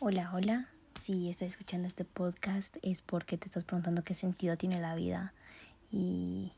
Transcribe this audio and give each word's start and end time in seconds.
Hola, 0.00 0.30
hola. 0.32 0.68
Si 1.00 1.28
estás 1.28 1.48
escuchando 1.48 1.88
este 1.88 2.04
podcast 2.04 2.76
es 2.82 3.02
porque 3.02 3.36
te 3.36 3.46
estás 3.46 3.64
preguntando 3.64 4.04
qué 4.04 4.14
sentido 4.14 4.56
tiene 4.56 4.80
la 4.80 4.94
vida 4.94 5.32
y 5.90 6.52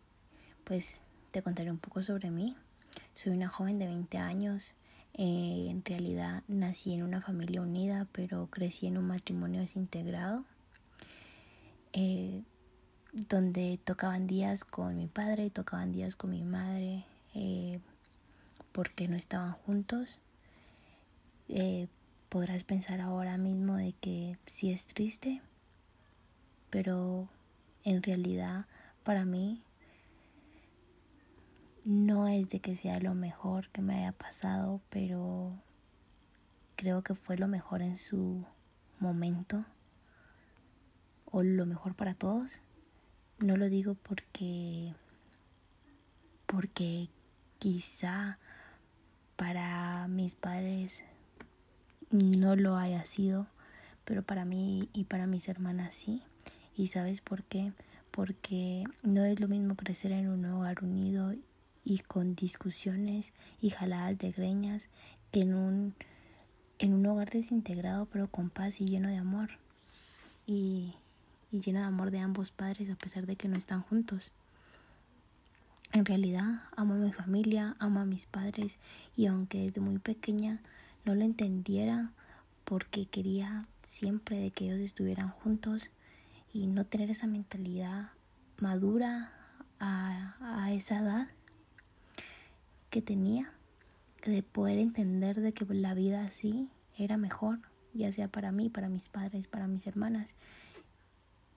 pues 0.65 1.01
te 1.31 1.41
contaré 1.41 1.71
un 1.71 1.79
poco 1.79 2.03
sobre 2.03 2.31
mí. 2.31 2.55
Soy 3.15 3.33
una 3.33 3.49
joven 3.49 3.79
de 3.79 3.87
20 3.87 4.19
años. 4.19 4.75
Eh, 5.15 5.69
en 5.71 5.83
realidad 5.83 6.43
nací 6.49 6.93
en 6.93 7.03
una 7.03 7.23
familia 7.23 7.63
unida, 7.63 8.07
pero 8.13 8.47
crecí 8.51 8.89
en 8.89 8.99
un 8.99 9.07
matrimonio 9.07 9.63
desintegrado, 9.63 10.45
eh, 11.95 12.43
donde 13.15 13.81
tocaban 13.83 14.27
días 14.27 14.65
con 14.65 14.99
mi 14.99 15.07
padre 15.07 15.47
y 15.47 15.51
tocaban 15.51 15.93
días 15.93 16.15
con 16.15 16.29
mi 16.29 16.43
madre, 16.43 17.07
eh, 17.35 17.81
porque 18.73 19.09
no 19.09 19.17
estaban 19.17 19.53
juntos. 19.53 20.19
Podrás 22.31 22.63
pensar 22.63 23.01
ahora 23.01 23.37
mismo 23.37 23.77
de 23.77 23.93
que 23.93 24.39
sí 24.47 24.71
es 24.71 24.87
triste, 24.87 25.43
pero 26.71 27.29
en 27.83 28.05
realidad 28.05 28.67
para 29.03 29.25
mí 29.25 29.65
no 31.85 32.29
es 32.29 32.49
de 32.49 32.61
que 32.61 32.77
sea 32.77 33.01
lo 33.01 33.15
mejor 33.15 33.69
que 33.71 33.83
me 33.83 33.97
haya 33.97 34.13
pasado, 34.13 34.81
pero 34.91 35.53
creo 36.77 37.03
que 37.03 37.17
fue 37.17 37.37
lo 37.37 37.49
mejor 37.49 37.83
en 37.83 37.97
su 37.97 38.47
momento 39.01 39.65
o 41.33 41.43
lo 41.43 41.67
mejor 41.67 41.97
para 41.97 42.15
todos. 42.15 42.61
No 43.41 43.57
lo 43.57 43.69
digo 43.69 43.95
porque 43.95 44.95
porque 46.47 47.09
quizá 47.59 48.39
para 49.35 50.07
mis 50.07 50.37
padres 50.37 51.05
no 52.11 52.57
lo 52.57 52.77
haya 52.77 53.05
sido, 53.05 53.47
pero 54.05 54.23
para 54.23 54.45
mí 54.45 54.89
y 54.93 55.05
para 55.05 55.27
mis 55.27 55.49
hermanas 55.49 55.95
sí. 55.95 56.23
¿Y 56.77 56.89
sabes 56.89 57.21
por 57.21 57.45
qué? 57.45 57.73
Porque 58.11 58.85
no 59.03 59.25
es 59.25 59.41
lo 59.41 59.49
mismo 59.49 59.77
crecer 59.77 60.13
en 60.13 60.29
un 60.29 60.45
hogar 60.47 60.83
unido 60.83 61.35
y 61.85 61.99
con 62.01 62.35
discusiones 62.35 63.33
y 63.61 63.71
jaladas 63.71 64.19
de 64.19 64.33
greñas 64.33 64.89
que 65.31 65.43
en 65.43 65.55
un, 65.55 65.95
en 66.79 66.95
un 66.95 67.07
hogar 67.07 67.31
desintegrado 67.31 68.07
pero 68.07 68.29
con 68.29 68.51
paz 68.51 68.81
y 68.81 68.87
lleno 68.87 69.09
de 69.09 69.17
amor 69.17 69.51
y, 70.47 70.95
y 71.53 71.61
lleno 71.61 71.81
de 71.81 71.87
amor 71.87 72.11
de 72.11 72.19
ambos 72.19 72.51
padres 72.51 72.91
a 72.91 72.97
pesar 72.97 73.27
de 73.27 73.37
que 73.37 73.49
no 73.49 73.57
están 73.57 73.83
juntos. 73.83 74.33
En 75.93 76.05
realidad 76.05 76.63
amo 76.77 76.95
a 76.95 76.99
mi 76.99 77.13
familia, 77.13 77.77
amo 77.79 78.01
a 78.01 78.05
mis 78.05 78.27
padres 78.27 78.79
y 79.17 79.27
aunque 79.27 79.63
desde 79.63 79.81
muy 79.81 79.99
pequeña 79.99 80.61
no 81.05 81.15
lo 81.15 81.23
entendiera 81.23 82.13
porque 82.65 83.07
quería 83.07 83.67
siempre 83.87 84.39
de 84.39 84.51
que 84.51 84.67
ellos 84.67 84.79
estuvieran 84.79 85.31
juntos 85.31 85.91
y 86.53 86.67
no 86.67 86.85
tener 86.85 87.11
esa 87.11 87.27
mentalidad 87.27 88.11
madura 88.59 89.33
a, 89.79 90.37
a 90.41 90.73
esa 90.73 90.99
edad 90.99 91.29
que 92.91 93.03
tenía 93.03 93.53
de 94.25 94.43
poder 94.43 94.79
entender 94.79 95.41
de 95.41 95.53
que 95.53 95.65
la 95.75 95.95
vida 95.95 96.25
así 96.25 96.69
era 96.99 97.17
mejor, 97.17 97.61
ya 97.95 98.13
sea 98.13 98.29
para 98.29 98.53
mí, 98.53 98.69
para 98.69 98.89
mis 98.89 99.09
padres, 99.09 99.47
para 99.49 99.67
mis 99.67 99.87
hermanas. 99.87 100.35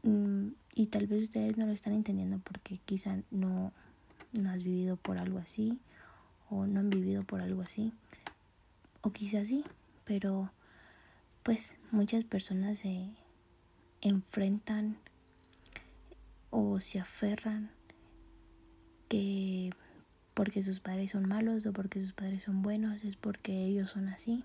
Mm, 0.03 0.49
y 0.73 0.87
tal 0.87 1.07
vez 1.07 1.23
ustedes 1.23 1.57
no 1.57 1.65
lo 1.65 1.73
están 1.73 1.93
entendiendo 1.93 2.39
porque 2.39 2.79
quizá 2.85 3.17
no, 3.31 3.73
no 4.31 4.49
has 4.49 4.63
vivido 4.63 4.95
por 4.95 5.17
algo 5.17 5.39
así 5.39 5.79
o 6.49 6.65
no 6.67 6.79
han 6.79 6.89
vivido 6.89 7.23
por 7.23 7.41
algo 7.41 7.61
así 7.61 7.93
o 9.03 9.11
quizás 9.11 9.49
sí, 9.49 9.63
pero 10.05 10.51
pues 11.43 11.75
muchas 11.91 12.23
personas 12.23 12.79
se 12.79 13.09
enfrentan 14.01 14.97
o 16.49 16.79
se 16.79 16.99
aferran 16.99 17.69
que 19.09 19.69
porque 20.33 20.63
sus 20.63 20.79
padres 20.79 21.11
son 21.11 21.27
malos 21.27 21.65
o 21.65 21.73
porque 21.73 22.01
sus 22.01 22.13
padres 22.13 22.43
son 22.43 22.61
buenos, 22.61 23.03
es 23.03 23.15
porque 23.15 23.65
ellos 23.65 23.91
son 23.91 24.07
así. 24.07 24.43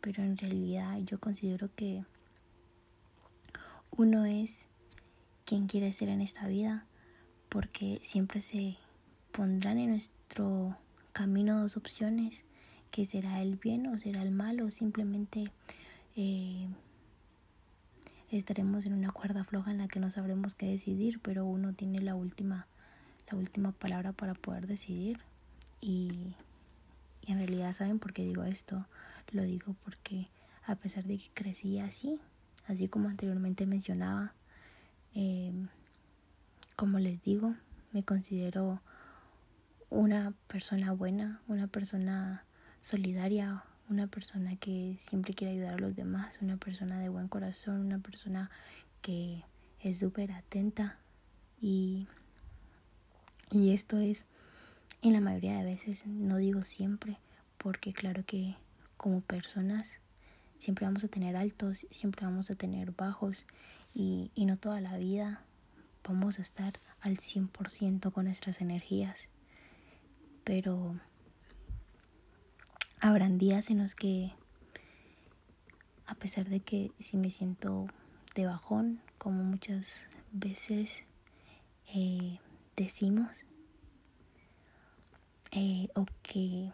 Pero 0.00 0.22
en 0.22 0.38
realidad 0.38 0.98
yo 1.04 1.18
considero 1.18 1.68
que 1.74 2.04
uno 3.90 4.24
es 4.24 4.66
quien 5.44 5.66
quiere 5.66 5.92
ser 5.92 6.08
en 6.08 6.20
esta 6.20 6.46
vida, 6.46 6.86
porque 7.48 8.00
siempre 8.02 8.40
se 8.40 8.76
pondrán 9.32 9.78
en 9.78 9.90
nuestro 9.90 10.76
camino 11.12 11.60
dos 11.60 11.76
opciones, 11.76 12.44
que 12.90 13.04
será 13.04 13.42
el 13.42 13.56
bien 13.56 13.86
o 13.86 13.98
será 13.98 14.22
el 14.22 14.30
mal, 14.30 14.60
o 14.60 14.70
simplemente 14.70 15.44
eh, 16.16 16.68
estaremos 18.30 18.86
en 18.86 18.94
una 18.94 19.10
cuerda 19.10 19.44
floja 19.44 19.70
en 19.70 19.78
la 19.78 19.88
que 19.88 20.00
no 20.00 20.10
sabremos 20.10 20.54
qué 20.54 20.66
decidir, 20.66 21.20
pero 21.20 21.44
uno 21.44 21.72
tiene 21.74 22.00
la 22.00 22.14
última 22.14 22.66
la 23.30 23.38
última 23.38 23.72
palabra 23.72 24.12
para 24.12 24.34
poder 24.34 24.66
decidir. 24.66 25.18
Y, 25.80 26.34
y 27.22 27.32
en 27.32 27.38
realidad, 27.38 27.74
¿saben 27.74 27.98
por 27.98 28.12
qué 28.12 28.24
digo 28.24 28.44
esto? 28.44 28.86
Lo 29.32 29.42
digo 29.42 29.74
porque 29.84 30.28
a 30.66 30.76
pesar 30.76 31.04
de 31.04 31.18
que 31.18 31.30
crecí 31.34 31.78
así, 31.78 32.18
así 32.66 32.88
como 32.88 33.08
anteriormente 33.08 33.66
mencionaba, 33.66 34.32
eh, 35.14 35.52
como 36.76 36.98
les 36.98 37.22
digo, 37.22 37.54
me 37.92 38.02
considero 38.02 38.80
una 39.90 40.32
persona 40.46 40.92
buena, 40.92 41.40
una 41.48 41.66
persona 41.66 42.44
solidaria, 42.80 43.64
una 43.88 44.06
persona 44.06 44.56
que 44.56 44.96
siempre 45.00 45.34
quiere 45.34 45.54
ayudar 45.54 45.74
a 45.74 45.78
los 45.78 45.96
demás, 45.96 46.38
una 46.40 46.56
persona 46.56 47.00
de 47.00 47.08
buen 47.08 47.28
corazón, 47.28 47.80
una 47.80 47.98
persona 47.98 48.50
que 49.02 49.44
es 49.80 49.98
súper 49.98 50.32
atenta 50.32 50.98
y 51.60 52.06
y 53.50 53.72
esto 53.72 53.98
es 53.98 54.26
en 55.00 55.14
la 55.14 55.20
mayoría 55.20 55.56
de 55.56 55.64
veces, 55.64 56.06
no 56.06 56.36
digo 56.36 56.62
siempre, 56.62 57.16
porque 57.56 57.94
claro 57.94 58.24
que 58.26 58.56
como 58.98 59.22
personas 59.22 60.00
siempre 60.58 60.84
vamos 60.84 61.04
a 61.04 61.08
tener 61.08 61.34
altos, 61.34 61.86
siempre 61.90 62.26
vamos 62.26 62.50
a 62.50 62.54
tener 62.54 62.92
bajos 62.92 63.46
y, 63.94 64.30
y 64.34 64.44
no 64.44 64.58
toda 64.58 64.82
la 64.82 64.98
vida 64.98 65.42
vamos 66.06 66.38
a 66.38 66.42
estar 66.42 66.78
al 67.00 67.16
100% 67.16 68.12
con 68.12 68.26
nuestras 68.26 68.60
energías. 68.60 69.30
Pero 70.44 71.00
habrán 73.00 73.38
días 73.38 73.70
en 73.70 73.78
los 73.78 73.94
que, 73.94 74.32
a 76.06 76.14
pesar 76.14 76.48
de 76.48 76.60
que 76.60 76.92
si 77.00 77.16
me 77.16 77.30
siento 77.30 77.86
de 78.34 78.46
bajón, 78.46 79.00
como 79.18 79.42
muchas 79.42 80.06
veces 80.32 81.04
eh, 81.94 82.38
decimos 82.76 83.44
eh, 85.52 85.88
o 85.94 86.06
que 86.22 86.70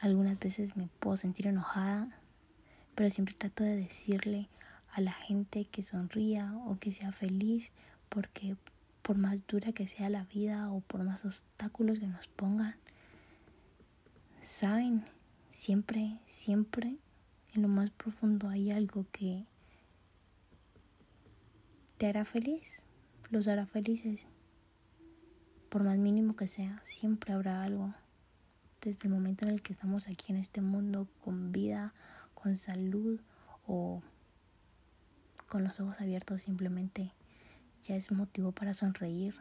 algunas 0.00 0.38
veces 0.38 0.76
me 0.76 0.88
puedo 1.00 1.16
sentir 1.16 1.46
enojada, 1.46 2.08
pero 2.94 3.10
siempre 3.10 3.34
trato 3.34 3.64
de 3.64 3.76
decirle 3.76 4.48
a 4.92 5.00
la 5.00 5.12
gente 5.12 5.64
que 5.64 5.82
sonría 5.82 6.54
o 6.66 6.78
que 6.78 6.92
sea 6.92 7.12
feliz, 7.12 7.72
porque 8.08 8.56
por 9.02 9.18
más 9.18 9.46
dura 9.46 9.72
que 9.72 9.88
sea 9.88 10.08
la 10.08 10.24
vida 10.24 10.70
o 10.70 10.80
por 10.80 11.02
más 11.04 11.24
obstáculos 11.24 11.98
que 11.98 12.06
nos 12.06 12.26
pongan, 12.28 12.76
saben, 14.40 15.04
siempre, 15.54 16.18
siempre 16.26 16.96
en 17.54 17.62
lo 17.62 17.68
más 17.68 17.90
profundo 17.90 18.48
hay 18.48 18.72
algo 18.72 19.06
que 19.12 19.46
te 21.96 22.06
hará 22.08 22.24
feliz, 22.24 22.82
los 23.30 23.46
hará 23.46 23.64
felices 23.64 24.26
por 25.68 25.84
más 25.84 25.96
mínimo 25.96 26.36
que 26.36 26.48
sea, 26.48 26.80
siempre 26.84 27.32
habrá 27.32 27.62
algo. 27.62 27.94
Desde 28.82 29.08
el 29.08 29.14
momento 29.14 29.46
en 29.46 29.52
el 29.52 29.62
que 29.62 29.72
estamos 29.72 30.08
aquí 30.08 30.32
en 30.32 30.38
este 30.38 30.60
mundo 30.60 31.08
con 31.22 31.52
vida, 31.52 31.94
con 32.34 32.58
salud 32.58 33.20
o 33.66 34.02
con 35.48 35.64
los 35.64 35.80
ojos 35.80 36.00
abiertos, 36.00 36.42
simplemente 36.42 37.12
ya 37.84 37.96
es 37.96 38.10
un 38.10 38.18
motivo 38.18 38.52
para 38.52 38.74
sonreír. 38.74 39.34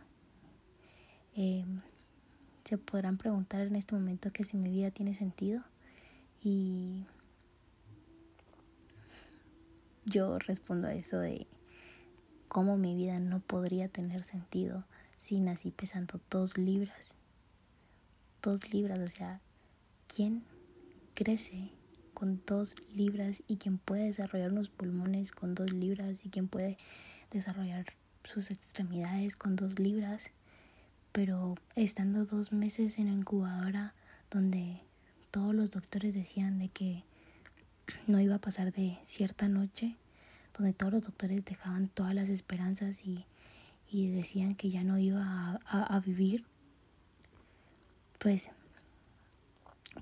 Em, 1.35 1.81
se 2.63 2.77
podrán 2.77 3.17
preguntar 3.17 3.61
en 3.61 3.75
este 3.75 3.95
momento 3.95 4.31
que 4.31 4.43
si 4.43 4.57
mi 4.57 4.69
vida 4.69 4.91
tiene 4.91 5.15
sentido 5.15 5.63
y 6.43 7.05
yo 10.05 10.37
respondo 10.39 10.87
a 10.87 10.93
eso 10.93 11.19
de 11.19 11.47
cómo 12.49 12.77
mi 12.77 12.95
vida 12.95 13.19
no 13.19 13.39
podría 13.39 13.87
tener 13.87 14.23
sentido 14.23 14.83
si 15.17 15.39
nací 15.39 15.71
pesando 15.71 16.19
dos 16.29 16.57
libras. 16.57 17.15
Dos 18.41 18.73
libras, 18.73 18.99
o 18.99 19.07
sea, 19.07 19.39
¿quién 20.13 20.43
crece 21.13 21.71
con 22.13 22.41
dos 22.45 22.75
libras 22.93 23.41
y 23.47 23.55
quién 23.55 23.77
puede 23.77 24.03
desarrollar 24.03 24.51
unos 24.51 24.69
pulmones 24.69 25.31
con 25.31 25.55
dos 25.55 25.71
libras 25.71 26.25
y 26.25 26.29
quién 26.29 26.49
puede 26.49 26.77
desarrollar 27.31 27.85
sus 28.25 28.51
extremidades 28.51 29.37
con 29.37 29.55
dos 29.55 29.79
libras? 29.79 30.31
Pero 31.13 31.55
estando 31.75 32.25
dos 32.25 32.51
meses 32.51 32.97
en 32.99 33.05
la 33.05 33.13
incubadora 33.13 33.93
donde 34.29 34.81
todos 35.33 35.55
los 35.55 35.71
doctores 35.71 36.13
decían 36.13 36.59
de 36.59 36.69
que 36.69 37.03
no 38.05 38.19
iba 38.19 38.35
a 38.35 38.39
pasar 38.39 38.71
de 38.71 38.99
cierta 39.01 39.49
noche 39.49 39.95
donde 40.55 40.73
todos 40.73 40.93
los 40.93 41.01
doctores 41.01 41.43
dejaban 41.43 41.87
todas 41.87 42.13
las 42.13 42.29
esperanzas 42.29 43.03
y, 43.03 43.25
y 43.89 44.11
decían 44.11 44.53
que 44.53 44.69
ya 44.69 44.83
no 44.83 44.99
iba 44.99 45.59
a, 45.65 45.99
vivir, 46.01 46.45
pues 48.19 48.51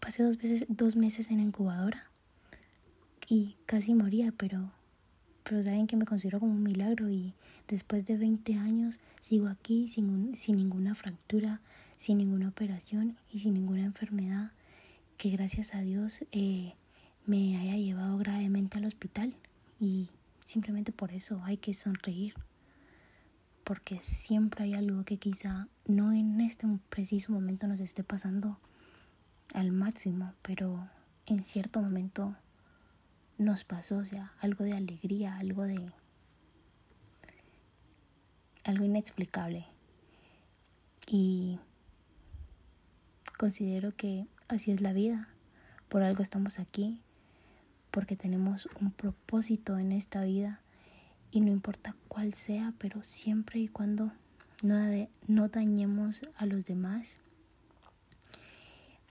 pasé 0.02 0.24
dos, 0.24 0.38
veces, 0.38 0.66
dos 0.68 0.98
meses 0.98 1.32
en 1.32 1.40
incubadora 1.40 2.08
y 3.30 3.56
casi 3.66 3.94
moría, 3.94 4.34
pero, 4.36 4.70
pero 5.44 5.64
saben 5.64 5.88
que 5.88 5.96
me 5.96 6.04
considero 6.04 6.42
como 6.42 6.52
un 6.52 6.64
milagro 6.64 7.10
y 7.10 7.34
después 7.70 8.06
de 8.06 8.18
20 8.18 8.56
años 8.56 9.00
sigo 9.22 9.48
aquí 9.48 9.88
sin, 9.88 10.36
sin 10.36 10.58
ninguna 10.58 10.94
fractura, 10.94 11.62
sin 11.96 12.18
ninguna 12.18 12.50
operación 12.50 13.16
y 13.32 13.40
sin 13.40 13.54
ninguna 13.54 13.86
enfermedad 13.86 14.52
que 15.22 15.30
gracias 15.30 15.76
a 15.76 15.82
Dios 15.82 16.26
eh, 16.32 16.74
me 17.28 17.56
haya 17.56 17.76
llevado 17.76 18.18
gravemente 18.18 18.80
al 18.80 18.86
hospital 18.86 19.36
y 19.80 20.10
simplemente 20.46 20.92
por 20.92 21.12
eso 21.12 21.44
hay 21.44 21.58
que 21.58 21.76
sonreír 21.76 22.34
porque 23.64 24.00
siempre 24.00 24.64
hay 24.64 24.74
algo 24.74 25.04
que 25.04 25.18
quizá 25.18 25.68
no 25.86 26.12
en 26.12 26.42
este 26.42 26.66
preciso 26.90 27.34
momento 27.34 27.68
nos 27.68 27.80
esté 27.82 28.04
pasando 28.04 28.58
al 29.54 29.72
máximo, 29.72 30.34
pero 30.42 30.90
en 31.28 31.44
cierto 31.44 31.84
momento 31.84 32.36
nos 33.38 33.64
pasó, 33.64 33.98
o 33.98 34.06
sea, 34.06 34.34
algo 34.40 34.64
de 34.64 34.74
alegría, 34.74 35.38
algo 35.38 35.66
de 35.66 35.92
algo 38.64 38.86
inexplicable. 38.86 39.68
Y 41.06 41.60
considero 43.38 43.92
que 43.92 44.26
así 44.52 44.72
es 44.72 44.82
la 44.82 44.94
vida. 44.94 45.28
Por 45.90 46.04
algo 46.04 46.24
estamos 46.24 46.60
aquí, 46.60 47.02
porque 47.90 48.16
tenemos 48.16 48.68
un 48.80 48.92
propósito 48.92 49.78
en 49.78 49.92
esta 49.92 50.24
vida 50.24 50.62
y 51.32 51.42
no 51.42 51.52
importa 51.52 51.96
cuál 52.08 52.34
sea, 52.34 52.74
pero 52.78 53.04
siempre 53.04 53.60
y 53.60 53.68
cuando 53.68 54.12
no, 54.62 54.78
no 55.28 55.48
dañemos 55.50 56.22
a 56.36 56.46
los 56.46 56.66
demás 56.66 57.18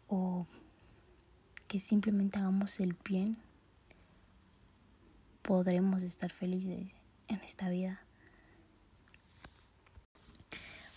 o 0.09 0.47
que 1.69 1.81
simplemente 1.81 2.39
hagamos 2.39 2.81
el 2.81 2.97
bien, 3.05 3.37
podremos 5.43 6.03
estar 6.03 6.31
felices 6.31 6.89
en 7.29 7.41
esta 7.41 7.69
vida. 7.69 8.01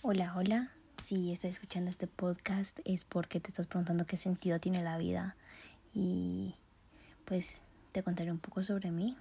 Hola, 0.02 0.34
hola. 0.36 0.73
Si 1.04 1.32
estás 1.32 1.50
escuchando 1.50 1.90
este 1.90 2.06
podcast 2.06 2.78
es 2.86 3.04
porque 3.04 3.38
te 3.38 3.50
estás 3.50 3.66
preguntando 3.66 4.06
qué 4.06 4.16
sentido 4.16 4.58
tiene 4.58 4.82
la 4.82 4.96
vida 4.96 5.36
y 5.92 6.54
pues 7.26 7.60
te 7.92 8.02
contaré 8.02 8.32
un 8.32 8.38
poco 8.38 8.62
sobre 8.62 8.90
mí. 8.90 9.14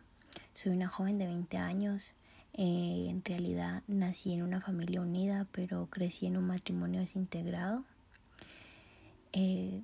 Soy 0.53 0.71
una 0.71 0.87
joven 0.87 1.17
de 1.17 1.27
20 1.27 1.57
años. 1.57 2.13
Eh, 2.53 3.07
en 3.09 3.21
realidad 3.25 3.83
nací 3.87 4.31
en 4.31 4.43
una 4.43 4.61
familia 4.61 5.01
unida, 5.01 5.45
pero 5.51 5.87
crecí 5.87 6.25
en 6.25 6.37
un 6.37 6.47
matrimonio 6.47 7.01
desintegrado, 7.01 7.83
eh, 9.33 9.81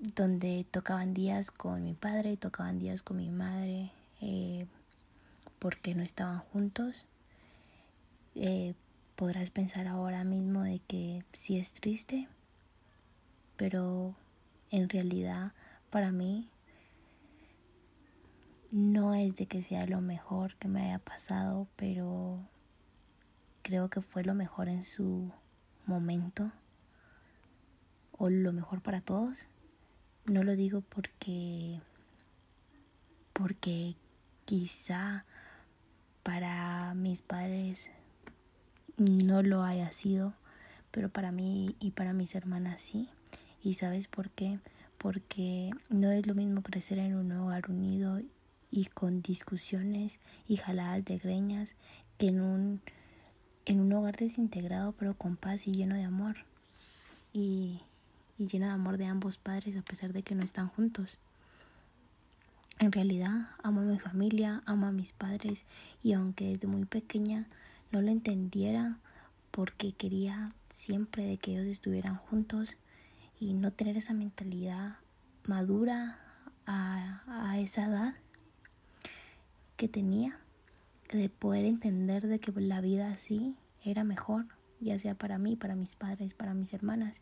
donde 0.00 0.66
tocaban 0.68 1.14
días 1.14 1.52
con 1.52 1.84
mi 1.84 1.94
padre 1.94 2.32
y 2.32 2.36
tocaban 2.38 2.80
días 2.80 3.04
con 3.04 3.18
mi 3.18 3.30
madre, 3.30 3.92
eh, 4.20 4.66
porque 5.60 5.94
no 5.94 6.02
estaban 6.02 6.40
juntos. 6.40 7.06
Podrás 9.20 9.50
pensar 9.50 9.86
ahora 9.86 10.24
mismo 10.24 10.62
de 10.62 10.78
que 10.78 11.22
sí 11.32 11.58
es 11.58 11.74
triste, 11.74 12.26
pero 13.58 14.14
en 14.70 14.88
realidad 14.88 15.52
para 15.90 16.10
mí 16.10 16.48
no 18.70 19.12
es 19.12 19.36
de 19.36 19.44
que 19.44 19.60
sea 19.60 19.84
lo 19.84 20.00
mejor 20.00 20.56
que 20.56 20.68
me 20.68 20.80
haya 20.86 21.00
pasado, 21.00 21.68
pero 21.76 22.38
creo 23.60 23.90
que 23.90 24.00
fue 24.00 24.24
lo 24.24 24.32
mejor 24.32 24.70
en 24.70 24.84
su 24.84 25.30
momento 25.84 26.50
o 28.12 28.30
lo 28.30 28.54
mejor 28.54 28.80
para 28.80 29.02
todos. 29.02 29.48
No 30.24 30.44
lo 30.44 30.56
digo 30.56 30.80
porque 30.80 31.78
porque 33.34 33.96
quizá 34.46 35.26
para 36.22 36.94
mis 36.94 37.20
padres 37.20 37.90
no 39.00 39.42
lo 39.42 39.62
haya 39.62 39.90
sido, 39.92 40.34
pero 40.90 41.08
para 41.08 41.32
mí 41.32 41.74
y 41.80 41.92
para 41.92 42.12
mis 42.12 42.34
hermanas 42.34 42.80
sí. 42.80 43.08
¿Y 43.62 43.74
sabes 43.74 44.08
por 44.08 44.28
qué? 44.28 44.58
Porque 44.98 45.70
no 45.88 46.10
es 46.10 46.26
lo 46.26 46.34
mismo 46.34 46.62
crecer 46.62 46.98
en 46.98 47.14
un 47.14 47.32
hogar 47.32 47.70
unido 47.70 48.20
y 48.70 48.84
con 48.86 49.22
discusiones 49.22 50.20
y 50.46 50.56
jaladas 50.56 51.04
de 51.06 51.16
greñas 51.16 51.76
que 52.18 52.28
en 52.28 52.42
un, 52.42 52.82
en 53.64 53.80
un 53.80 53.90
hogar 53.94 54.16
desintegrado 54.16 54.92
pero 54.92 55.14
con 55.14 55.36
paz 55.36 55.66
y 55.66 55.72
lleno 55.72 55.94
de 55.94 56.04
amor 56.04 56.36
y, 57.32 57.80
y 58.38 58.48
lleno 58.48 58.66
de 58.66 58.72
amor 58.72 58.98
de 58.98 59.06
ambos 59.06 59.38
padres 59.38 59.76
a 59.78 59.82
pesar 59.82 60.12
de 60.12 60.22
que 60.22 60.34
no 60.34 60.42
están 60.42 60.68
juntos. 60.68 61.18
En 62.78 62.92
realidad 62.92 63.48
amo 63.62 63.80
a 63.80 63.84
mi 63.84 63.98
familia, 63.98 64.62
amo 64.66 64.86
a 64.86 64.92
mis 64.92 65.12
padres 65.12 65.64
y 66.02 66.12
aunque 66.12 66.50
desde 66.50 66.66
muy 66.66 66.84
pequeña 66.84 67.46
no 67.90 68.00
lo 68.02 68.10
entendiera 68.10 68.98
porque 69.50 69.92
quería 69.92 70.52
siempre 70.72 71.24
de 71.24 71.38
que 71.38 71.52
ellos 71.52 71.66
estuvieran 71.66 72.16
juntos 72.16 72.76
y 73.38 73.54
no 73.54 73.72
tener 73.72 73.96
esa 73.96 74.14
mentalidad 74.14 74.96
madura 75.46 76.18
a, 76.66 77.22
a 77.26 77.58
esa 77.58 77.86
edad, 77.86 78.14
que 79.76 79.88
tenía 79.88 80.38
de 81.10 81.28
poder 81.28 81.64
entender 81.64 82.26
de 82.26 82.38
que 82.38 82.52
la 82.60 82.80
vida 82.80 83.10
así 83.10 83.56
era 83.82 84.04
mejor, 84.04 84.46
ya 84.78 84.98
sea 84.98 85.14
para 85.14 85.38
mí, 85.38 85.56
para 85.56 85.74
mis 85.74 85.96
padres, 85.96 86.34
para 86.34 86.54
mis 86.54 86.72
hermanas. 86.74 87.20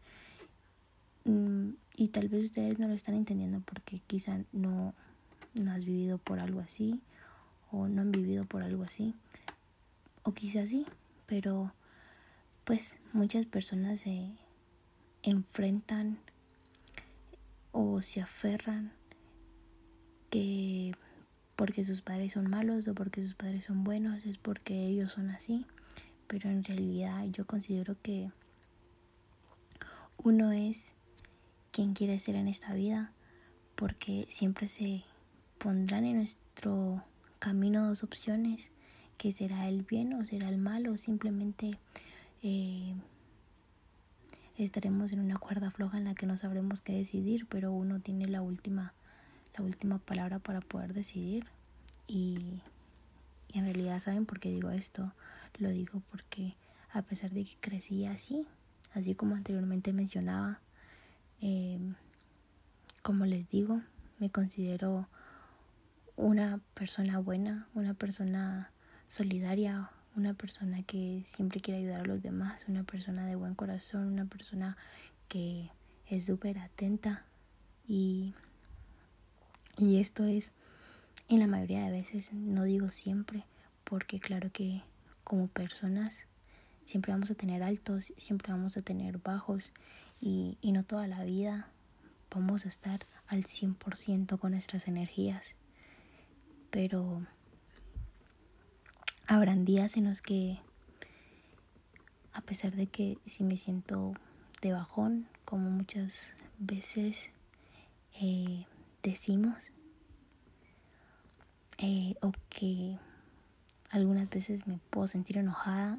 Mm, 1.24 1.70
y 1.96 2.08
tal 2.08 2.28
vez 2.28 2.46
ustedes 2.46 2.78
no 2.78 2.88
lo 2.88 2.94
están 2.94 3.14
entendiendo 3.14 3.60
porque 3.60 4.00
quizá 4.06 4.40
no, 4.52 4.92
no 5.54 5.72
has 5.72 5.84
vivido 5.84 6.18
por 6.18 6.40
algo 6.40 6.60
así 6.60 7.00
o 7.70 7.86
no 7.86 8.02
han 8.02 8.12
vivido 8.12 8.44
por 8.44 8.62
algo 8.62 8.82
así 8.82 9.14
o 10.28 10.34
quizá 10.34 10.66
sí, 10.66 10.84
pero 11.24 11.72
pues 12.64 12.96
muchas 13.14 13.46
personas 13.46 14.00
se 14.00 14.28
enfrentan 15.22 16.18
o 17.72 18.02
se 18.02 18.20
aferran 18.20 18.92
que 20.28 20.92
porque 21.56 21.82
sus 21.82 22.02
padres 22.02 22.32
son 22.32 22.50
malos 22.50 22.86
o 22.88 22.94
porque 22.94 23.22
sus 23.22 23.34
padres 23.34 23.64
son 23.64 23.84
buenos, 23.84 24.26
es 24.26 24.36
porque 24.36 24.86
ellos 24.86 25.12
son 25.12 25.30
así. 25.30 25.64
Pero 26.26 26.50
en 26.50 26.62
realidad 26.62 27.24
yo 27.30 27.46
considero 27.46 27.96
que 28.02 28.30
uno 30.18 30.52
es 30.52 30.92
quien 31.72 31.94
quiere 31.94 32.18
ser 32.18 32.36
en 32.36 32.48
esta 32.48 32.74
vida, 32.74 33.12
porque 33.76 34.26
siempre 34.28 34.68
se 34.68 35.04
pondrán 35.56 36.04
en 36.04 36.16
nuestro 36.16 37.02
camino 37.38 37.88
dos 37.88 38.04
opciones, 38.04 38.70
que 39.18 39.32
será 39.32 39.68
el 39.68 39.82
bien 39.82 40.14
o 40.14 40.24
será 40.24 40.48
el 40.48 40.56
mal, 40.58 40.88
o 40.88 40.96
simplemente 40.96 41.72
eh, 42.42 42.94
estaremos 44.56 45.12
en 45.12 45.20
una 45.20 45.36
cuerda 45.36 45.70
floja 45.70 45.98
en 45.98 46.04
la 46.04 46.14
que 46.14 46.26
no 46.26 46.38
sabremos 46.38 46.80
qué 46.80 46.94
decidir, 46.94 47.46
pero 47.46 47.72
uno 47.72 48.00
tiene 48.00 48.26
la 48.26 48.40
última 48.40 48.94
la 49.58 49.64
última 49.64 49.98
palabra 49.98 50.38
para 50.38 50.60
poder 50.60 50.94
decidir. 50.94 51.46
Y, 52.06 52.62
en 53.54 53.64
realidad, 53.64 54.00
¿saben 54.00 54.26
por 54.26 54.40
qué 54.40 54.50
digo 54.50 54.70
esto? 54.70 55.12
Lo 55.58 55.70
digo 55.70 56.02
porque 56.10 56.54
a 56.92 57.02
pesar 57.02 57.30
de 57.30 57.44
que 57.44 57.56
crecí 57.60 58.06
así, 58.06 58.46
así 58.94 59.14
como 59.14 59.34
anteriormente 59.34 59.92
mencionaba, 59.92 60.60
em, 61.40 61.94
como 63.02 63.26
les 63.26 63.48
digo, 63.48 63.80
me 64.18 64.30
considero 64.30 65.08
una 66.16 66.60
persona 66.74 67.18
buena, 67.18 67.68
una 67.74 67.94
persona 67.94 68.70
solidaria, 69.08 69.90
una 70.14 70.34
persona 70.34 70.82
que 70.84 71.24
siempre 71.26 71.60
quiere 71.60 71.80
ayudar 71.80 72.02
a 72.02 72.06
los 72.06 72.22
demás, 72.22 72.64
una 72.68 72.84
persona 72.84 73.26
de 73.26 73.34
buen 73.34 73.54
corazón, 73.54 74.06
una 74.12 74.26
persona 74.26 74.76
que 75.28 75.70
es 76.06 76.26
súper 76.26 76.58
atenta 76.58 77.24
y 77.86 78.34
y 79.78 80.00
esto 80.00 80.24
es 80.24 80.50
en 81.28 81.38
la 81.38 81.46
mayoría 81.46 81.84
de 81.84 81.92
veces, 81.92 82.32
no 82.32 82.64
digo 82.64 82.88
siempre, 82.88 83.44
porque 83.84 84.18
claro 84.18 84.50
que 84.50 84.82
como 85.22 85.46
personas 85.46 86.26
siempre 86.84 87.12
vamos 87.12 87.30
a 87.30 87.36
tener 87.36 87.62
altos, 87.62 88.12
siempre 88.16 88.52
vamos 88.52 88.76
a 88.76 88.82
tener 88.82 89.18
bajos 89.18 89.72
y, 90.20 90.58
y 90.60 90.72
no 90.72 90.82
toda 90.82 91.06
la 91.06 91.22
vida 91.22 91.68
vamos 92.28 92.66
a 92.66 92.68
estar 92.68 93.06
al 93.28 93.44
100% 93.44 94.38
con 94.40 94.50
nuestras 94.50 94.88
energías. 94.88 95.54
Pero 96.70 97.22
habrán 99.28 99.66
días 99.66 99.98
en 99.98 100.06
los 100.06 100.22
que, 100.22 100.58
a 102.32 102.40
pesar 102.40 102.72
de 102.72 102.86
que 102.86 103.18
si 103.26 103.44
me 103.44 103.58
siento 103.58 104.14
de 104.62 104.72
bajón, 104.72 105.28
como 105.44 105.70
muchas 105.70 106.32
veces, 106.58 107.28
eh, 108.20 108.64
decimos, 109.02 109.70
eh, 111.76 112.14
o 112.22 112.32
que 112.48 112.98
algunas 113.90 114.28
veces 114.30 114.66
me 114.66 114.78
puedo 114.90 115.06
sentir 115.06 115.36
enojada, 115.36 115.98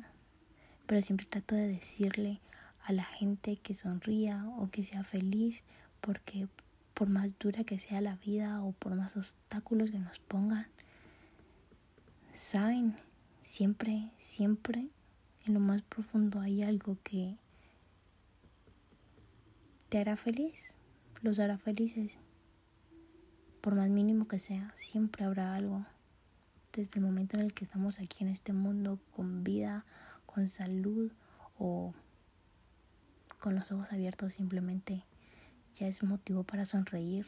pero 0.88 1.02
siempre 1.04 1.28
trato 1.28 1.56
de 1.56 1.68
decirle 1.68 2.42
a 2.84 2.94
la 2.94 3.04
gente 3.04 3.58
que 3.58 3.76
sonría 3.76 4.44
o 4.58 4.72
que 4.72 4.84
sea 4.84 5.04
feliz, 5.04 5.64
porque 6.02 6.48
por 6.96 7.10
más 7.10 7.38
dura 7.38 7.64
que 7.64 7.78
sea 7.78 8.02
la 8.02 8.16
vida 8.16 8.64
o 8.64 8.72
por 8.72 8.96
más 8.96 9.16
obstáculos 9.16 9.92
que 9.92 10.00
nos 10.00 10.18
pongan, 10.18 10.66
saben, 12.34 12.96
siempre, 13.42 14.12
siempre 14.18 14.90
en 15.46 15.54
lo 15.54 15.60
más 15.60 15.82
profundo 15.82 16.40
hay 16.40 16.64
algo 16.64 16.98
que 17.04 17.38
te 19.90 19.98
hará 19.98 20.16
feliz, 20.16 20.76
los 21.22 21.40
hará 21.40 21.58
felices. 21.58 22.20
Por 23.62 23.76
más 23.76 23.90
mínimo 23.90 24.28
que 24.28 24.40
sea, 24.40 24.72
siempre 24.76 25.26
habrá 25.26 25.56
algo. 25.56 25.86
Desde 26.74 27.00
el 27.00 27.06
momento 27.06 27.36
en 27.36 27.44
el 27.44 27.54
que 27.54 27.66
estamos 27.66 28.00
aquí 28.00 28.24
en 28.24 28.30
este 28.30 28.54
mundo, 28.54 29.00
con 29.12 29.44
vida, 29.44 29.86
con 30.26 30.48
salud 30.48 31.12
o 31.58 31.94
con 33.40 33.56
los 33.56 33.72
ojos 33.72 33.92
abiertos, 33.92 34.34
simplemente 34.34 35.04
ya 35.76 35.88
es 35.88 36.04
un 36.04 36.10
motivo 36.10 36.44
para 36.44 36.66
sonreír. 36.66 37.26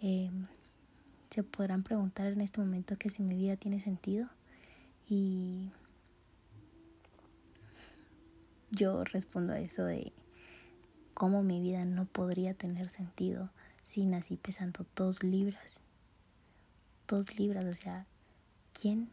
Em, 0.00 0.46
se 1.30 1.44
podrán 1.44 1.84
preguntar 1.84 2.26
en 2.26 2.40
este 2.40 2.60
momento 2.60 2.96
que 2.96 3.08
si 3.08 3.22
mi 3.22 3.36
vida 3.36 3.56
tiene 3.56 3.78
sentido 3.78 4.28
y 5.08 5.70
yo 8.70 9.04
respondo 9.04 9.52
a 9.52 9.60
eso 9.60 9.84
de 9.84 10.12
cómo 11.14 11.42
mi 11.42 11.60
vida 11.60 11.84
no 11.84 12.06
podría 12.06 12.54
tener 12.54 12.88
sentido 12.88 13.50
si 13.82 14.06
nací 14.06 14.36
pesando 14.36 14.86
dos 14.96 15.22
libras. 15.22 15.80
Dos 17.06 17.38
libras, 17.38 17.64
o 17.66 17.74
sea, 17.74 18.06
¿quién 18.72 19.10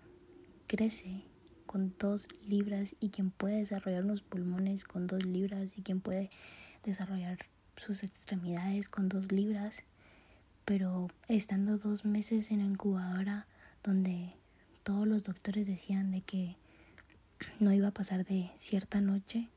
crece 0.68 1.24
con 1.66 1.94
dos 2.00 2.28
libras 2.48 2.96
y 3.00 3.10
quién 3.10 3.32
puede 3.32 3.58
desarrollar 3.58 4.06
unos 4.06 4.22
pulmones 4.22 4.86
con 4.86 5.08
dos 5.08 5.26
libras 5.26 5.78
y 5.78 5.82
quién 5.82 6.00
puede 6.00 6.30
desarrollar 6.84 7.40
sus 7.76 8.04
extremidades 8.04 8.88
con 8.88 9.10
dos 9.10 9.32
libras? 9.32 9.84
Pero 10.64 11.10
estando 11.28 11.78
dos 11.78 12.06
meses 12.06 12.52
en 12.52 12.60
la 12.60 12.66
incubadora 12.66 13.46
donde 13.84 14.39
todos 14.90 15.08
los 15.08 15.26
doctores 15.26 15.68
decían 15.68 16.10
de 16.10 16.22
que 16.22 16.56
no 17.60 17.72
iba 17.72 17.90
a 17.90 17.94
pasar 17.94 18.26
de 18.26 18.50
cierta 18.56 19.02
noche, 19.02 19.48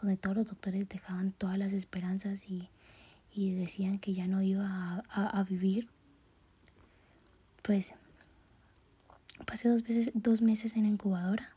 donde 0.00 0.16
todos 0.16 0.34
los 0.34 0.46
doctores 0.46 0.88
dejaban 0.88 1.32
todas 1.32 1.58
las 1.58 1.74
esperanzas 1.74 2.46
y, 2.48 2.70
decían 3.36 3.98
que 3.98 4.14
ya 4.14 4.26
no 4.26 4.40
iba 4.40 5.04
a, 5.10 5.44
vivir, 5.44 5.88
pues 7.60 7.92
pasé 9.46 9.68
dos, 9.68 9.82
veces, 9.82 10.12
dos 10.14 10.40
meses 10.40 10.76
en 10.76 10.86
incubadora 10.86 11.54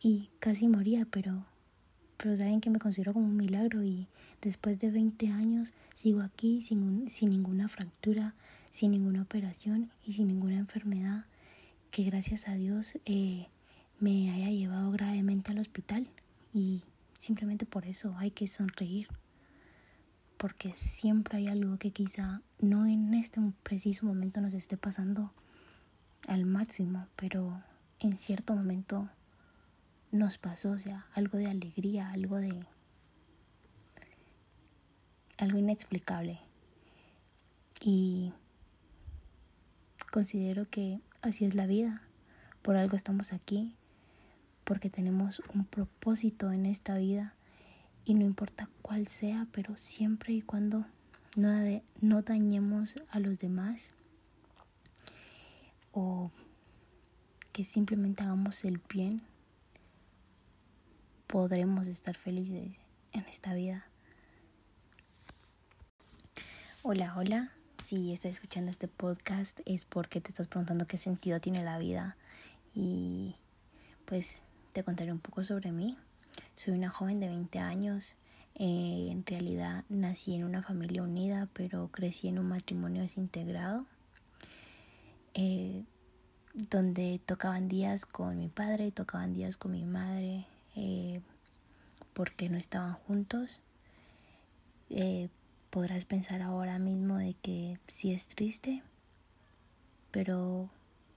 y 0.00 0.30
casi 0.40 0.66
moría, 0.66 1.06
pero, 1.10 1.44
pero 2.16 2.38
saben 2.38 2.62
que 2.62 2.70
me 2.70 2.78
considero 2.78 3.12
como 3.12 3.26
un 3.26 3.36
milagro 3.36 3.84
y 3.84 4.08
después 4.40 4.80
de 4.80 4.90
20 4.90 5.28
años 5.28 5.74
sigo 5.94 6.22
aquí 6.22 6.62
sin, 6.62 7.10
sin 7.10 7.28
ninguna 7.28 7.68
fractura, 7.68 8.34
sin 8.70 8.92
ninguna 8.92 9.22
operación 9.22 9.90
y 10.06 10.14
sin 10.14 10.28
ninguna 10.28 10.56
enfermedad 10.56 11.26
que 11.90 12.04
gracias 12.04 12.48
a 12.48 12.54
Dios 12.54 12.98
eh, 13.04 13.48
me 14.00 14.30
haya 14.30 14.50
llevado 14.50 14.90
gravemente 14.90 15.52
al 15.52 15.58
hospital 15.58 16.08
y 16.52 16.82
Simplemente 17.18 17.66
por 17.66 17.86
eso 17.86 18.14
hay 18.16 18.30
que 18.30 18.46
sonreír. 18.46 19.08
Porque 20.36 20.72
siempre 20.72 21.38
hay 21.38 21.48
algo 21.48 21.78
que 21.78 21.90
quizá 21.90 22.42
no 22.60 22.86
en 22.86 23.12
este 23.12 23.40
preciso 23.64 24.06
momento 24.06 24.40
nos 24.40 24.54
esté 24.54 24.76
pasando 24.76 25.32
al 26.28 26.46
máximo, 26.46 27.08
pero 27.16 27.60
en 27.98 28.16
cierto 28.16 28.54
momento 28.54 29.08
nos 30.12 30.38
pasó, 30.38 30.70
o 30.70 30.78
sea, 30.78 31.06
algo 31.12 31.38
de 31.38 31.48
alegría, 31.48 32.10
algo 32.10 32.36
de... 32.36 32.64
algo 35.38 35.58
inexplicable. 35.58 36.38
Y 37.80 38.32
considero 40.12 40.66
que 40.66 41.00
así 41.22 41.44
es 41.44 41.54
la 41.54 41.66
vida. 41.66 42.02
Por 42.62 42.76
algo 42.76 42.96
estamos 42.96 43.32
aquí, 43.32 43.74
porque 44.64 44.90
tenemos 44.90 45.42
un 45.54 45.64
propósito 45.64 46.52
en 46.52 46.66
esta 46.66 46.96
vida 46.98 47.34
y 48.04 48.14
no 48.14 48.24
importa 48.24 48.68
cuál 48.82 49.06
sea, 49.06 49.46
pero 49.52 49.76
siempre 49.76 50.32
y 50.32 50.42
cuando 50.42 50.84
no, 51.36 51.50
no 52.00 52.22
dañemos 52.22 52.94
a 53.10 53.20
los 53.20 53.38
demás 53.38 53.90
o 55.92 56.30
que 57.52 57.64
simplemente 57.64 58.22
hagamos 58.22 58.64
el 58.64 58.80
bien, 58.88 59.22
podremos 61.26 61.86
estar 61.86 62.16
felices 62.16 62.76
en 63.12 63.24
esta 63.26 63.54
vida. 63.54 63.86
Hola, 66.82 67.14
hola. 67.16 67.57
Si 67.88 68.12
estás 68.12 68.32
escuchando 68.32 68.70
este 68.70 68.86
podcast 68.86 69.60
es 69.64 69.86
porque 69.86 70.20
te 70.20 70.28
estás 70.28 70.46
preguntando 70.46 70.84
qué 70.84 70.98
sentido 70.98 71.40
tiene 71.40 71.64
la 71.64 71.78
vida 71.78 72.18
y 72.74 73.34
pues 74.04 74.42
te 74.74 74.84
contaré 74.84 75.10
un 75.10 75.20
poco 75.20 75.42
sobre 75.42 75.72
mí. 75.72 75.96
Soy 76.54 76.74
una 76.74 76.90
joven 76.90 77.18
de 77.18 77.28
20 77.28 77.58
años. 77.60 78.14
Eh, 78.56 79.08
en 79.10 79.24
realidad 79.24 79.84
nací 79.88 80.34
en 80.34 80.44
una 80.44 80.62
familia 80.62 81.02
unida, 81.02 81.48
pero 81.54 81.88
crecí 81.88 82.28
en 82.28 82.38
un 82.38 82.48
matrimonio 82.48 83.00
desintegrado, 83.00 83.86
eh, 85.32 85.82
donde 86.52 87.22
tocaban 87.24 87.70
días 87.70 88.04
con 88.04 88.36
mi 88.36 88.48
padre 88.48 88.88
y 88.88 88.90
tocaban 88.90 89.32
días 89.32 89.56
con 89.56 89.72
mi 89.72 89.86
madre, 89.86 90.44
eh, 90.76 91.22
porque 92.12 92.50
no 92.50 92.58
estaban 92.58 92.92
juntos. 92.92 93.60
Podrás 95.70 96.04
pensar 96.04 96.42
ahora 96.42 96.78
mismo 96.78 97.16
de 97.16 97.34
que 97.34 97.78
sí 97.86 98.12
es 98.12 98.26
triste, 98.26 98.82
pero 100.10 100.70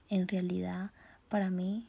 en 0.08 0.28
realidad 0.28 0.90
para 1.28 1.50
mí 1.50 1.88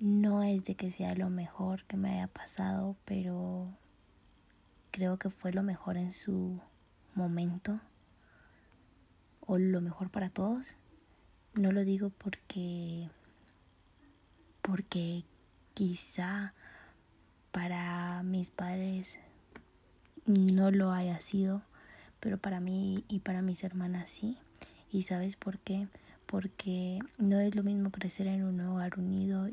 no 0.00 0.42
es 0.42 0.64
de 0.64 0.74
que 0.74 0.90
sea 0.90 1.14
lo 1.14 1.30
mejor 1.30 1.84
que 1.84 1.96
me 1.96 2.10
haya 2.10 2.26
pasado, 2.26 2.96
pero 3.04 3.68
creo 4.90 5.16
que 5.16 5.30
fue 5.30 5.52
lo 5.52 5.62
mejor 5.62 5.96
en 5.96 6.12
su 6.12 6.60
momento 7.14 7.80
o 9.46 9.58
lo 9.58 9.80
mejor 9.80 10.10
para 10.10 10.28
todos. 10.28 10.76
No 11.54 11.70
lo 11.70 11.84
digo 11.84 12.10
porque 12.10 13.08
porque 14.62 15.24
quizá 15.74 16.54
para 17.50 18.22
mis 18.22 18.50
padres 18.50 19.18
no 20.26 20.70
lo 20.70 20.92
haya 20.92 21.18
sido, 21.20 21.62
pero 22.20 22.38
para 22.38 22.60
mí 22.60 23.04
y 23.08 23.20
para 23.20 23.42
mis 23.42 23.64
hermanas 23.64 24.08
sí. 24.08 24.38
¿Y 24.90 25.02
sabes 25.02 25.36
por 25.36 25.58
qué? 25.58 25.88
Porque 26.26 26.98
no 27.18 27.40
es 27.40 27.54
lo 27.54 27.62
mismo 27.62 27.90
crecer 27.90 28.26
en 28.26 28.44
un 28.44 28.60
hogar 28.60 28.98
unido 28.98 29.48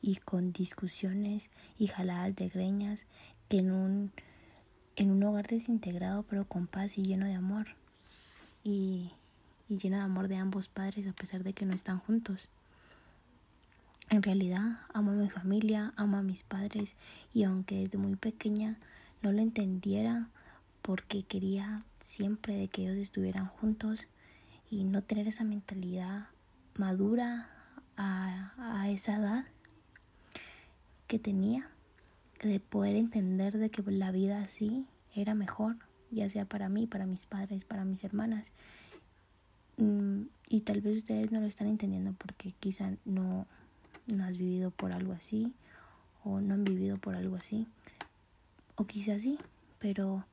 y 0.00 0.16
con 0.16 0.52
discusiones 0.52 1.50
y 1.78 1.86
jaladas 1.86 2.36
de 2.36 2.48
greñas 2.48 3.06
que 3.48 3.58
en 3.58 3.72
un, 3.72 4.12
en 4.96 5.10
un 5.10 5.22
hogar 5.24 5.46
desintegrado 5.46 6.22
pero 6.24 6.46
con 6.46 6.66
paz 6.66 6.98
y 6.98 7.02
lleno 7.02 7.26
de 7.26 7.34
amor 7.34 7.68
y, 8.62 9.10
y 9.68 9.78
lleno 9.78 9.96
de 9.96 10.02
amor 10.02 10.28
de 10.28 10.36
ambos 10.36 10.68
padres 10.68 11.06
a 11.06 11.12
pesar 11.12 11.42
de 11.42 11.52
que 11.52 11.64
no 11.64 11.74
están 11.74 11.98
juntos. 11.98 12.48
En 14.10 14.22
realidad 14.22 14.80
amo 14.92 15.12
a 15.12 15.14
mi 15.14 15.30
familia, 15.30 15.92
amo 15.96 16.18
a 16.18 16.22
mis 16.22 16.42
padres 16.42 16.94
y 17.32 17.44
aunque 17.44 17.76
desde 17.76 17.98
muy 17.98 18.16
pequeña 18.16 18.78
no 19.24 19.32
lo 19.32 19.40
entendiera 19.40 20.28
porque 20.82 21.22
quería 21.22 21.82
siempre 22.04 22.54
de 22.56 22.68
que 22.68 22.82
ellos 22.82 22.98
estuvieran 22.98 23.46
juntos 23.46 24.06
y 24.70 24.84
no 24.84 25.02
tener 25.02 25.26
esa 25.26 25.44
mentalidad 25.44 26.26
madura 26.76 27.48
a, 27.96 28.52
a 28.58 28.90
esa 28.90 29.16
edad, 29.16 29.44
que 31.06 31.18
tenía 31.18 31.70
de 32.42 32.60
poder 32.60 32.96
entender 32.96 33.56
de 33.56 33.70
que 33.70 33.82
la 33.90 34.12
vida 34.12 34.42
así 34.42 34.86
era 35.14 35.34
mejor, 35.34 35.76
ya 36.10 36.28
sea 36.28 36.44
para 36.44 36.68
mí, 36.68 36.86
para 36.86 37.06
mis 37.06 37.24
padres, 37.24 37.64
para 37.64 37.86
mis 37.86 38.04
hermanas. 38.04 38.52
Mm, 39.78 40.24
y 40.50 40.60
tal 40.60 40.82
vez 40.82 40.98
ustedes 40.98 41.32
no 41.32 41.40
lo 41.40 41.46
están 41.46 41.68
entendiendo 41.68 42.12
porque 42.12 42.52
quizá 42.60 42.92
no, 43.06 43.46
no 44.06 44.24
has 44.24 44.36
vivido 44.36 44.70
por 44.70 44.92
algo 44.92 45.14
así 45.14 45.54
o 46.24 46.42
no 46.42 46.54
han 46.54 46.64
vivido 46.64 46.98
por 46.98 47.16
algo 47.16 47.36
así 47.36 47.66
o 48.76 48.86
quizás 48.86 49.22
sí, 49.22 49.38
pero 49.78 50.26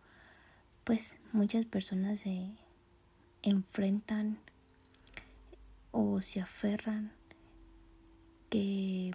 pues 0.83 1.17
muchas 1.31 1.65
personas 1.65 2.21
se 2.21 2.51
enfrentan 3.43 4.39
o 5.91 6.21
se 6.21 6.41
aferran 6.41 7.11
que 8.49 9.11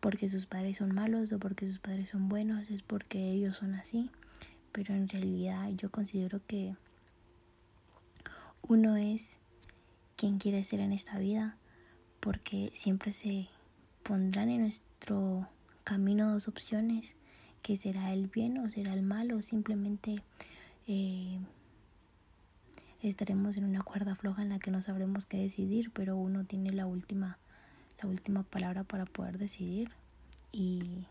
porque 0.00 0.28
sus 0.28 0.46
padres 0.46 0.76
son 0.76 0.94
malos 0.94 1.32
o 1.32 1.38
porque 1.38 1.66
sus 1.66 1.78
padres 1.78 2.10
son 2.10 2.28
buenos, 2.28 2.70
es 2.70 2.82
porque 2.82 3.30
ellos 3.30 3.56
son 3.56 3.74
así. 3.74 4.10
Pero 4.72 4.94
en 4.94 5.08
realidad 5.08 5.70
yo 5.70 5.90
considero 5.90 6.40
que 6.46 6.76
uno 8.68 8.96
es 8.96 9.38
quién 10.16 10.38
quiere 10.38 10.62
ser 10.64 10.80
en 10.80 10.92
esta 10.92 11.18
vida, 11.18 11.56
porque 12.20 12.70
siempre 12.74 13.12
se 13.12 13.48
pondrán 14.02 14.50
en 14.50 14.62
nuestro 14.62 15.48
camino 15.84 16.32
dos 16.32 16.48
opciones, 16.48 17.14
que 17.66 17.76
será 17.76 18.12
el 18.12 18.28
bien 18.28 18.58
o 18.58 18.70
será 18.70 18.94
el 18.94 19.02
mal, 19.02 19.32
o 19.32 19.42
simplemente 19.42 20.22
eh, 20.86 21.40
estaremos 23.02 23.56
en 23.56 23.64
una 23.64 23.82
cuerda 23.82 24.14
floja 24.14 24.42
en 24.42 24.50
la 24.50 24.60
que 24.60 24.70
no 24.70 24.82
sabremos 24.82 25.26
qué 25.26 25.38
decidir, 25.38 25.90
pero 25.90 26.16
uno 26.16 26.44
tiene 26.44 26.70
la 26.70 26.86
última, 26.86 27.38
la 28.00 28.08
última 28.08 28.44
palabra 28.44 28.84
para 28.84 29.04
poder 29.04 29.38
decidir. 29.38 29.90
Y, 30.52 31.08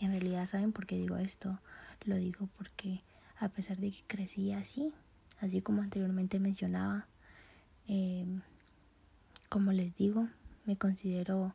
y 0.00 0.06
en 0.06 0.12
realidad, 0.12 0.46
¿saben 0.46 0.72
por 0.72 0.86
qué 0.86 0.96
digo 0.96 1.18
esto? 1.18 1.58
Lo 2.06 2.16
digo 2.16 2.48
porque 2.56 3.02
a 3.38 3.50
pesar 3.50 3.76
de 3.76 3.90
que 3.90 4.02
crecí 4.06 4.52
así, 4.52 4.94
así 5.38 5.60
como 5.60 5.82
anteriormente 5.82 6.38
mencionaba, 6.38 7.08
eh, 7.88 8.24
como 9.50 9.72
les 9.72 9.94
digo, 9.98 10.28
me 10.64 10.78
considero 10.78 11.52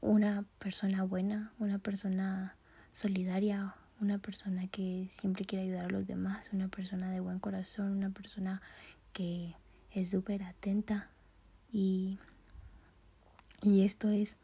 una 0.00 0.44
persona 0.58 1.04
buena, 1.04 1.52
una 1.60 1.78
persona 1.78 2.55
solidaria, 2.96 3.74
una 4.00 4.16
persona 4.16 4.68
que 4.68 5.06
siempre 5.10 5.44
quiere 5.44 5.66
ayudar 5.66 5.84
a 5.84 5.90
los 5.90 6.06
demás, 6.06 6.48
una 6.54 6.68
persona 6.68 7.10
de 7.10 7.20
buen 7.20 7.40
corazón, 7.40 7.92
una 7.92 8.08
persona 8.08 8.62
que 9.12 9.54
es 9.90 10.08
súper 10.08 10.42
atenta 10.42 11.10
y, 11.70 12.18
y 13.60 13.84
esto 13.84 14.08
es 14.08 14.36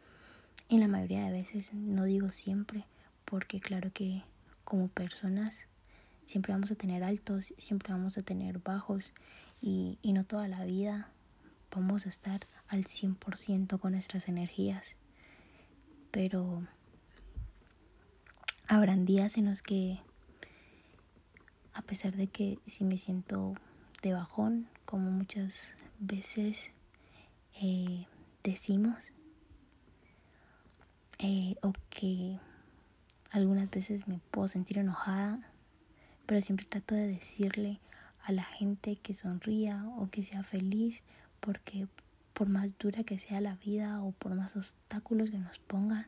en 0.69 0.81
la 0.81 0.87
mayoría 0.87 1.25
de 1.25 1.33
veces, 1.33 1.73
no 1.73 2.05
digo 2.05 2.29
siempre, 2.29 2.85
porque 3.25 3.59
claro 3.59 3.91
que 3.91 4.23
como 4.65 4.89
personas 4.89 5.67
siempre 6.27 6.53
vamos 6.53 6.71
a 6.71 6.75
tener 6.75 7.05
altos, 7.05 7.55
siempre 7.57 7.95
vamos 7.95 8.19
a 8.19 8.23
tener 8.23 8.59
bajos 8.59 9.15
y, 9.63 9.99
y 10.03 10.13
no 10.13 10.25
toda 10.25 10.47
la 10.47 10.63
vida 10.67 11.09
vamos 11.75 12.05
a 12.05 12.11
estar 12.11 12.47
al 12.69 12.85
100% 12.85 13.81
con 13.81 13.93
nuestras 13.93 14.29
energías. 14.29 14.97
Pero 16.11 16.67
habrán 18.69 19.04
días 19.04 19.37
en 19.37 19.47
los 19.47 19.62
que, 19.62 20.00
a 21.73 21.83
pesar 21.83 22.16
de 22.16 22.26
que 22.26 22.59
si 22.66 22.85
me 22.85 22.99
siento 22.99 23.54
de 24.02 24.12
bajón, 24.12 24.69
como 24.85 25.11
muchas 25.11 25.75
veces 25.99 26.71
eh, 27.61 28.07
decimos, 28.42 29.12
eh, 31.19 31.57
o 31.62 31.73
que 31.88 32.38
algunas 33.31 33.71
veces 33.71 34.09
me 34.09 34.19
puedo 34.31 34.49
sentir 34.49 34.78
enojada, 34.78 35.38
pero 36.26 36.40
siempre 36.40 36.66
trato 36.66 36.95
de 36.95 37.07
decirle 37.07 37.81
a 38.25 38.33
la 38.33 38.45
gente 38.45 38.97
que 38.97 39.14
sonría 39.14 39.85
o 39.99 40.09
que 40.11 40.23
sea 40.23 40.42
feliz, 40.42 41.02
porque 41.40 41.88
por 42.33 42.49
más 42.49 42.76
dura 42.78 43.04
que 43.04 43.19
sea 43.19 43.40
la 43.40 43.57
vida 43.57 44.02
o 44.02 44.12
por 44.12 44.35
más 44.35 44.57
obstáculos 44.57 45.31
que 45.31 45.38
nos 45.38 45.59
pongan, 45.59 46.07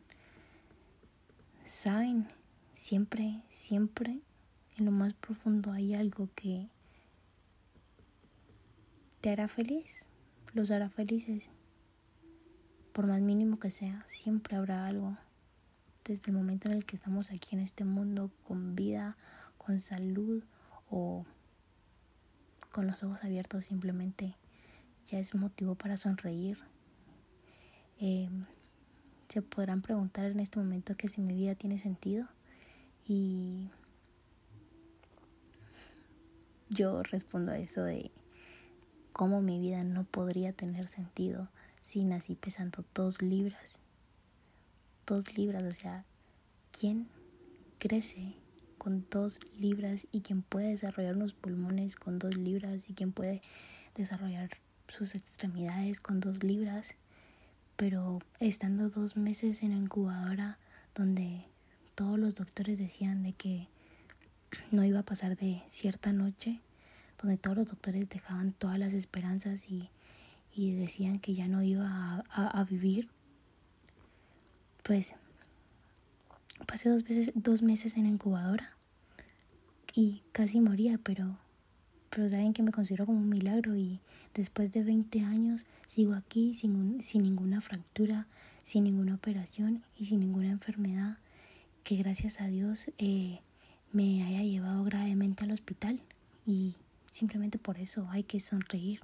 saben 1.65 2.27
Siempre, 2.75 3.41
siempre 3.51 4.21
en 4.77 4.85
lo 4.85 4.91
más 4.91 5.15
profundo 5.15 5.71
hay 5.71 5.95
algo 5.95 6.29
que 6.35 6.69
te 9.21 9.31
hará 9.31 9.49
feliz, 9.49 10.07
los 10.53 10.71
hará 10.71 10.91
felices. 10.91 11.51
Por 12.93 13.07
más 13.07 13.21
mínimo 13.21 13.59
que 13.59 13.71
sea, 13.71 14.05
siempre 14.07 14.57
habrá 14.57 14.87
algo. 14.87 15.17
Desde 16.05 16.31
el 16.31 16.37
momento 16.37 16.69
en 16.69 16.75
el 16.75 16.85
que 16.85 16.97
estamos 16.97 17.31
aquí 17.31 17.55
en 17.55 17.63
este 17.63 17.85
mundo 17.85 18.31
con 18.47 18.75
vida, 18.75 19.17
con 19.57 19.81
salud 19.81 20.43
o 20.91 21.25
con 22.73 22.87
los 22.87 23.03
ojos 23.05 23.23
abiertos 23.23 23.65
simplemente 23.67 24.37
ya 25.07 25.19
es 25.21 25.33
un 25.33 25.41
motivo 25.43 25.77
para 25.77 25.97
sonreír. 25.97 26.59
Eh, 28.01 28.29
se 29.29 29.43
podrán 29.43 29.81
preguntar 29.81 30.27
en 30.27 30.41
este 30.41 30.59
momento 30.59 30.97
que 30.97 31.09
si 31.09 31.21
mi 31.21 31.35
vida 31.35 31.55
tiene 31.55 31.79
sentido. 31.79 32.27
Y 33.07 33.69
yo 36.71 37.03
respondo 37.03 37.53
a 37.53 37.59
eso 37.59 37.83
de 37.83 38.11
cómo 39.13 39.41
mi 39.41 39.61
vida 39.61 39.85
no 39.85 40.05
podría 40.05 40.53
tener 40.53 40.89
sentido 40.89 41.49
si 41.81 42.05
nací 42.05 42.35
pesando 42.35 42.85
dos 42.95 43.21
libras. 43.21 43.79
Dos 45.07 45.37
libras, 45.37 45.63
o 45.63 45.73
sea, 45.73 46.05
¿quién 46.73 47.09
crece 47.79 48.35
con 48.79 49.07
dos 49.11 49.39
libras 49.59 50.07
y 50.11 50.23
quién 50.23 50.43
puede 50.43 50.69
desarrollar 50.69 51.17
unos 51.17 51.35
pulmones 51.35 51.97
con 51.97 52.19
dos 52.19 52.37
libras 52.37 52.89
y 52.89 52.95
quién 52.95 53.13
puede 53.13 53.43
desarrollar 53.95 54.51
sus 54.89 55.15
extremidades 55.15 56.01
con 56.01 56.21
dos 56.21 56.43
libras? 56.43 56.95
Pero 57.77 58.21
estando 58.41 58.89
dos 58.89 59.17
meses 59.17 59.63
en 59.63 59.71
la 59.71 59.77
incubadora 59.77 60.59
donde 60.95 61.47
todos 61.95 62.19
los 62.19 62.35
doctores 62.35 62.79
decían 62.79 63.23
de 63.23 63.33
que 63.33 63.69
no 64.71 64.85
iba 64.85 65.01
a 65.01 65.05
pasar 65.05 65.37
de 65.37 65.63
cierta 65.67 66.13
noche, 66.13 66.61
donde 67.21 67.37
todos 67.37 67.57
los 67.57 67.67
doctores 67.67 68.09
dejaban 68.09 68.53
todas 68.53 68.79
las 68.79 68.93
esperanzas 68.93 69.67
y, 69.69 69.91
decían 70.57 71.19
que 71.19 71.35
ya 71.35 71.49
no 71.49 71.63
iba 71.63 72.25
a, 72.31 72.65
vivir, 72.65 73.09
pues 74.85 75.15
pasé 76.67 76.89
dos, 76.91 77.03
veces, 77.03 77.33
dos 77.35 77.63
meses 77.63 77.97
en 77.97 78.07
incubadora 78.07 78.77
y 79.93 80.23
casi 80.31 80.61
moría, 80.61 80.99
pero, 80.99 81.39
pero 82.11 82.29
saben 82.29 82.53
que 82.53 82.63
me 82.63 82.71
considero 82.71 83.07
como 83.07 83.19
un 83.19 83.29
milagro 83.29 83.75
y 83.77 84.01
después 84.33 84.71
de 84.73 84.85
20 84.85 85.23
años 85.23 85.67
sigo 85.89 86.15
aquí 86.15 86.55
sin, 86.55 87.03
sin 87.03 87.23
ninguna 87.23 87.61
fractura, 87.61 88.29
sin 88.63 88.85
ninguna 88.85 89.17
operación 89.17 89.83
y 89.99 90.05
sin 90.05 90.21
ninguna 90.21 90.51
enfermedad 90.51 91.19
que 91.85 91.97
gracias 91.97 92.41
a 92.41 92.47
Dios 92.47 92.91
eh, 92.99 93.41
me 93.93 94.25
haya 94.25 94.43
llevado 94.43 94.83
gravemente 94.85 95.45
al 95.45 95.53
hospital 95.53 96.01
y 96.47 96.77
simplemente 97.11 97.59
por 97.59 97.79
eso 97.79 98.09
hay 98.11 98.25
que 98.25 98.41
sonreír 98.41 99.01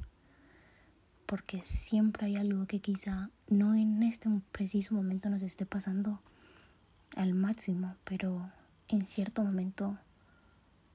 porque 1.26 1.62
siempre 1.62 2.26
hay 2.26 2.34
algo 2.34 2.66
que 2.66 2.80
quizá 2.80 3.30
no 3.48 3.76
en 3.76 4.02
este 4.02 4.28
preciso 4.50 4.96
momento 4.96 5.30
nos 5.30 5.42
esté 5.42 5.64
pasando 5.64 6.20
al 7.14 7.34
máximo, 7.34 7.94
pero 8.02 8.50
en 8.88 9.06
cierto 9.06 9.44
momento 9.44 9.96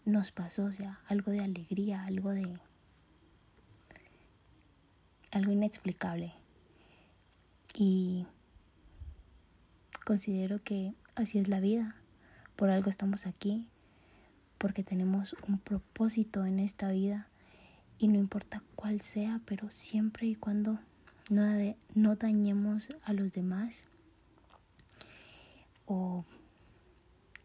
nos 0.03 0.31
pasó, 0.31 0.65
o 0.65 0.73
sea, 0.73 0.99
algo 1.07 1.31
de 1.31 1.39
alegría, 1.39 2.03
algo 2.03 2.31
de 2.31 2.59
algo 5.31 5.53
inexplicable. 5.53 6.33
Y 7.73 8.25
considero 10.03 10.59
que 10.59 10.93
Así 11.15 11.37
es 11.37 11.47
la 11.47 11.61
vida. 11.61 11.95
Por 12.57 12.69
algo 12.69 12.89
estamos 12.89 13.25
aquí, 13.25 13.69
porque 14.57 14.83
tenemos 14.83 15.35
un 15.47 15.59
propósito 15.59 16.45
en 16.45 16.59
esta 16.59 16.91
vida 16.91 17.27
y 17.97 18.09
no 18.09 18.19
importa 18.19 18.61
cuál 18.75 18.99
sea, 18.99 19.39
pero 19.45 19.71
siempre 19.71 20.27
y 20.27 20.35
cuando 20.35 20.79
no, 21.29 22.15
dañemos 22.15 22.87
a 23.03 23.13
los 23.13 23.31
demás 23.31 23.85
o 25.85 26.25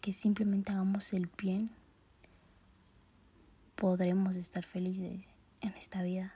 que 0.01 0.13
simplemente 0.13 0.73
hagamos 0.73 1.13
el 1.13 1.29
bien, 1.39 1.71
podremos 3.77 4.37
estar 4.37 4.65
felices 4.65 5.21
en 5.61 5.75
esta 5.75 6.03
vida. 6.03 6.35